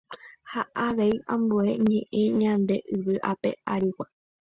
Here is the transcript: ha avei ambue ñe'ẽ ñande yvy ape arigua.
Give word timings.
ha 0.51 0.61
avei 0.85 1.15
ambue 1.33 1.67
ñe'ẽ 1.87 2.23
ñande 2.41 2.75
yvy 2.95 3.15
ape 3.31 3.51
arigua. 3.73 4.05